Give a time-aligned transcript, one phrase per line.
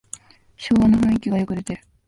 [0.57, 1.81] 昭和の雰囲気がよく出てる